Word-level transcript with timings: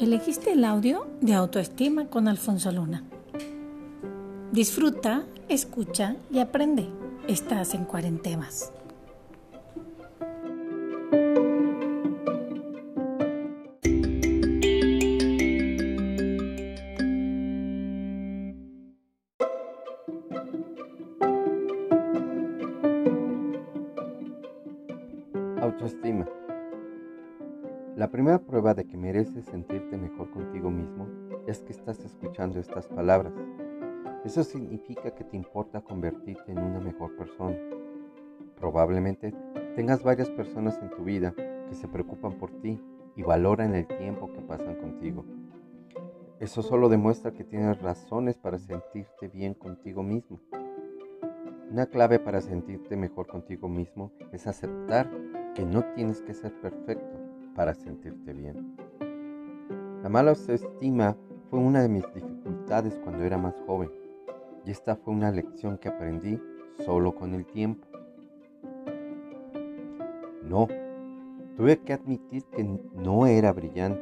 Elegiste 0.00 0.52
el 0.52 0.64
audio 0.64 1.06
de 1.20 1.34
autoestima 1.34 2.06
con 2.06 2.26
Alfonso 2.26 2.72
Luna. 2.72 3.04
Disfruta, 4.50 5.24
escucha 5.48 6.16
y 6.32 6.40
aprende. 6.40 6.88
Estás 7.28 7.74
en 7.74 7.84
cuarentemas. 7.84 8.72
Autoestima. 25.60 26.26
La 27.94 28.10
primera 28.10 28.38
prueba 28.38 28.72
de 28.72 28.86
que 28.86 28.96
mereces 28.96 29.44
sentirte 29.44 29.98
mejor 29.98 30.30
contigo 30.30 30.70
mismo 30.70 31.06
es 31.46 31.60
que 31.60 31.72
estás 31.72 32.02
escuchando 32.02 32.58
estas 32.58 32.88
palabras. 32.88 33.34
Eso 34.24 34.42
significa 34.42 35.10
que 35.10 35.22
te 35.22 35.36
importa 35.36 35.82
convertirte 35.82 36.52
en 36.52 36.60
una 36.60 36.80
mejor 36.80 37.14
persona. 37.14 37.58
Probablemente 38.56 39.34
tengas 39.76 40.02
varias 40.02 40.30
personas 40.30 40.78
en 40.80 40.88
tu 40.88 41.04
vida 41.04 41.34
que 41.68 41.74
se 41.74 41.88
preocupan 41.88 42.38
por 42.38 42.50
ti 42.62 42.80
y 43.14 43.22
valoran 43.22 43.74
el 43.74 43.86
tiempo 43.86 44.32
que 44.32 44.40
pasan 44.40 44.76
contigo. 44.76 45.26
Eso 46.38 46.62
solo 46.62 46.88
demuestra 46.88 47.32
que 47.32 47.44
tienes 47.44 47.82
razones 47.82 48.38
para 48.38 48.58
sentirte 48.58 49.28
bien 49.28 49.52
contigo 49.52 50.02
mismo. 50.02 50.40
Una 51.70 51.84
clave 51.84 52.18
para 52.18 52.40
sentirte 52.40 52.96
mejor 52.96 53.26
contigo 53.26 53.68
mismo 53.68 54.10
es 54.32 54.46
aceptar 54.46 55.10
que 55.60 55.66
no 55.66 55.84
tienes 55.94 56.22
que 56.22 56.32
ser 56.32 56.58
perfecto 56.62 57.18
para 57.54 57.74
sentirte 57.74 58.32
bien. 58.32 58.78
La 60.02 60.08
mala 60.08 60.30
autoestima 60.30 61.14
fue 61.50 61.58
una 61.58 61.82
de 61.82 61.88
mis 61.90 62.14
dificultades 62.14 62.98
cuando 63.04 63.24
era 63.24 63.36
más 63.36 63.54
joven 63.66 63.90
y 64.64 64.70
esta 64.70 64.96
fue 64.96 65.12
una 65.12 65.30
lección 65.30 65.76
que 65.76 65.90
aprendí 65.90 66.40
solo 66.86 67.14
con 67.14 67.34
el 67.34 67.44
tiempo. 67.44 67.86
No, 70.42 70.66
tuve 71.58 71.78
que 71.80 71.92
admitir 71.92 72.42
que 72.44 72.64
no 72.94 73.26
era 73.26 73.52
brillante, 73.52 74.00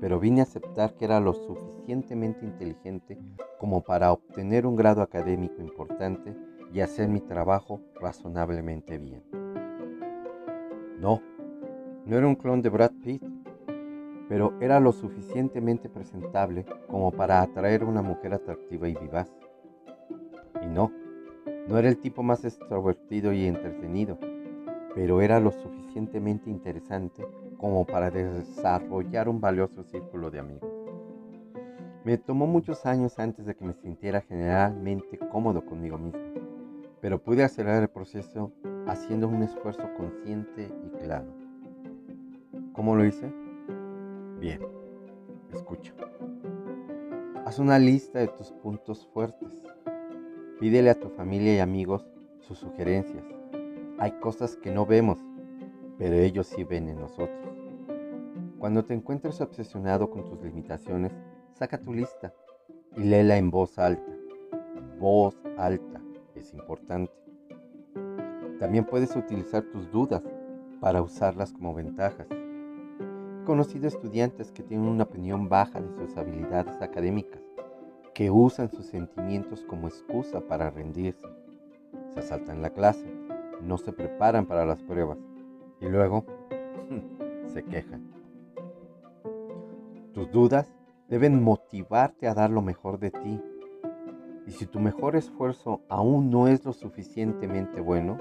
pero 0.00 0.18
vine 0.18 0.40
a 0.40 0.44
aceptar 0.44 0.94
que 0.94 1.04
era 1.04 1.20
lo 1.20 1.34
suficientemente 1.34 2.46
inteligente 2.46 3.18
como 3.58 3.82
para 3.82 4.12
obtener 4.12 4.66
un 4.66 4.76
grado 4.76 5.02
académico 5.02 5.60
importante 5.60 6.34
y 6.72 6.80
hacer 6.80 7.10
mi 7.10 7.20
trabajo 7.20 7.82
razonablemente 8.00 8.96
bien. 8.96 9.45
No, 10.98 11.20
no 12.06 12.16
era 12.16 12.26
un 12.26 12.36
clon 12.36 12.62
de 12.62 12.70
Brad 12.70 12.92
Pitt, 13.02 13.22
pero 14.28 14.54
era 14.60 14.80
lo 14.80 14.92
suficientemente 14.92 15.88
presentable 15.88 16.64
como 16.88 17.12
para 17.12 17.42
atraer 17.42 17.82
a 17.82 17.86
una 17.86 18.02
mujer 18.02 18.34
atractiva 18.34 18.88
y 18.88 18.94
vivaz. 18.94 19.30
Y 20.62 20.66
no, 20.66 20.90
no 21.68 21.78
era 21.78 21.88
el 21.88 21.98
tipo 21.98 22.22
más 22.22 22.44
extrovertido 22.44 23.32
y 23.32 23.44
entretenido, 23.44 24.18
pero 24.94 25.20
era 25.20 25.38
lo 25.38 25.52
suficientemente 25.52 26.48
interesante 26.48 27.26
como 27.58 27.84
para 27.84 28.10
desarrollar 28.10 29.28
un 29.28 29.40
valioso 29.40 29.82
círculo 29.84 30.30
de 30.30 30.38
amigos. 30.38 30.70
Me 32.04 32.18
tomó 32.18 32.46
muchos 32.46 32.86
años 32.86 33.18
antes 33.18 33.46
de 33.46 33.54
que 33.54 33.64
me 33.64 33.74
sintiera 33.74 34.20
generalmente 34.20 35.18
cómodo 35.18 35.66
conmigo 35.66 35.98
mismo, 35.98 36.20
pero 37.00 37.20
pude 37.20 37.42
acelerar 37.42 37.82
el 37.82 37.88
proceso 37.88 38.52
haciendo 38.86 39.28
un 39.28 39.42
esfuerzo 39.42 39.88
consciente 39.96 40.68
y 40.84 40.90
claro. 41.04 41.26
¿Cómo 42.72 42.94
lo 42.94 43.04
hice? 43.04 43.32
Bien, 44.38 44.60
escucha. 45.52 45.92
Haz 47.44 47.58
una 47.58 47.78
lista 47.78 48.18
de 48.18 48.28
tus 48.28 48.52
puntos 48.52 49.06
fuertes. 49.12 49.62
Pídele 50.60 50.90
a 50.90 50.98
tu 50.98 51.08
familia 51.08 51.54
y 51.54 51.58
amigos 51.58 52.06
sus 52.40 52.58
sugerencias. 52.58 53.24
Hay 53.98 54.12
cosas 54.20 54.56
que 54.56 54.70
no 54.70 54.86
vemos, 54.86 55.18
pero 55.98 56.16
ellos 56.16 56.46
sí 56.46 56.64
ven 56.64 56.88
en 56.88 57.00
nosotros. 57.00 57.46
Cuando 58.58 58.84
te 58.84 58.94
encuentres 58.94 59.40
obsesionado 59.40 60.10
con 60.10 60.24
tus 60.24 60.40
limitaciones, 60.42 61.12
saca 61.52 61.78
tu 61.78 61.92
lista 61.92 62.34
y 62.96 63.04
léela 63.04 63.36
en 63.36 63.50
voz 63.50 63.78
alta. 63.78 64.12
Voz 64.98 65.40
alta 65.56 66.00
es 66.34 66.52
importante. 66.54 67.25
También 68.58 68.84
puedes 68.84 69.14
utilizar 69.16 69.62
tus 69.64 69.90
dudas 69.90 70.22
para 70.80 71.02
usarlas 71.02 71.52
como 71.52 71.74
ventajas 71.74 72.26
conocido 73.46 73.86
estudiantes 73.86 74.50
que 74.52 74.64
tienen 74.64 74.88
una 74.88 75.04
opinión 75.04 75.48
baja 75.48 75.80
de 75.80 75.88
sus 75.94 76.16
habilidades 76.18 76.82
académicas, 76.82 77.40
que 78.12 78.30
usan 78.30 78.70
sus 78.70 78.86
sentimientos 78.86 79.64
como 79.64 79.86
excusa 79.86 80.40
para 80.40 80.68
rendirse. 80.68 81.26
Se 82.12 82.22
saltan 82.22 82.60
la 82.60 82.70
clase, 82.70 83.06
no 83.62 83.78
se 83.78 83.92
preparan 83.92 84.46
para 84.46 84.66
las 84.66 84.82
pruebas 84.82 85.18
y 85.80 85.86
luego 85.86 86.24
se 87.46 87.62
quejan. 87.62 88.10
Tus 90.12 90.30
dudas 90.32 90.74
deben 91.08 91.42
motivarte 91.42 92.26
a 92.26 92.34
dar 92.34 92.50
lo 92.50 92.62
mejor 92.62 92.98
de 92.98 93.12
ti. 93.12 93.40
Y 94.46 94.50
si 94.50 94.66
tu 94.66 94.80
mejor 94.80 95.14
esfuerzo 95.14 95.82
aún 95.88 96.30
no 96.30 96.48
es 96.48 96.64
lo 96.64 96.72
suficientemente 96.72 97.80
bueno, 97.80 98.18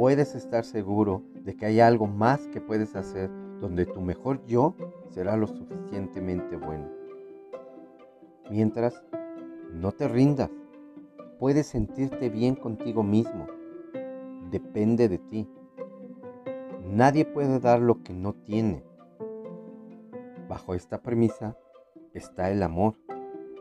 puedes 0.00 0.34
estar 0.34 0.64
seguro 0.64 1.22
de 1.44 1.54
que 1.54 1.66
hay 1.66 1.80
algo 1.80 2.06
más 2.06 2.48
que 2.48 2.62
puedes 2.62 2.96
hacer 2.96 3.28
donde 3.60 3.84
tu 3.84 4.00
mejor 4.00 4.42
yo 4.46 4.74
será 5.10 5.36
lo 5.36 5.46
suficientemente 5.46 6.56
bueno. 6.56 6.88
Mientras, 8.50 9.04
no 9.74 9.92
te 9.92 10.08
rindas. 10.08 10.48
Puedes 11.38 11.66
sentirte 11.66 12.30
bien 12.30 12.54
contigo 12.54 13.02
mismo. 13.02 13.46
Depende 14.50 15.06
de 15.10 15.18
ti. 15.18 15.46
Nadie 16.86 17.26
puede 17.26 17.60
dar 17.60 17.80
lo 17.80 18.02
que 18.02 18.14
no 18.14 18.32
tiene. 18.32 18.82
Bajo 20.48 20.72
esta 20.72 21.02
premisa 21.02 21.58
está 22.14 22.50
el 22.50 22.62
amor. 22.62 22.94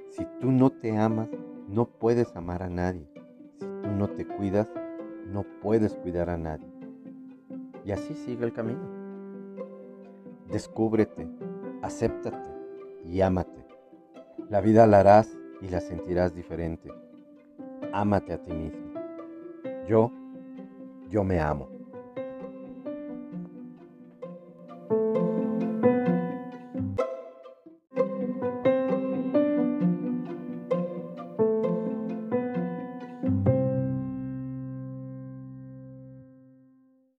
Si 0.07 0.25
tú 0.39 0.53
no 0.53 0.69
te 0.69 0.97
amas, 0.97 1.27
no 1.67 1.89
puedes 1.89 2.33
amar 2.37 2.63
a 2.63 2.69
nadie. 2.69 3.11
Si 3.59 3.65
tú 3.65 3.89
no 3.89 4.07
te 4.07 4.25
cuidas, 4.25 4.69
no 5.31 5.45
puedes 5.61 5.95
cuidar 5.95 6.29
a 6.29 6.37
nadie. 6.37 6.67
Y 7.85 7.91
así 7.91 8.13
sigue 8.13 8.45
el 8.45 8.53
camino. 8.53 8.79
Descúbrete, 10.49 11.27
acéptate 11.81 12.49
y 13.05 13.21
ámate. 13.21 13.65
La 14.49 14.61
vida 14.61 14.87
la 14.87 14.99
harás 14.99 15.37
y 15.61 15.69
la 15.69 15.79
sentirás 15.79 16.33
diferente. 16.33 16.89
Ámate 17.93 18.33
a 18.33 18.43
ti 18.43 18.53
mismo. 18.53 18.93
Yo, 19.87 20.11
yo 21.09 21.23
me 21.23 21.39
amo. 21.39 21.78